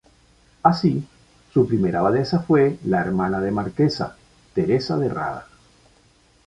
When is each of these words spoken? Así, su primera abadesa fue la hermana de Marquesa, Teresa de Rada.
Así, 0.63 1.03
su 1.53 1.67
primera 1.67 1.99
abadesa 1.99 2.39
fue 2.39 2.79
la 2.85 3.01
hermana 3.01 3.39
de 3.39 3.51
Marquesa, 3.51 4.15
Teresa 4.55 4.97
de 4.97 5.09
Rada. 5.09 5.45